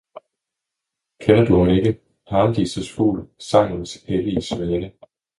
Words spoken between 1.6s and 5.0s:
ikke? Paradisets fugl, sangens hellige svane.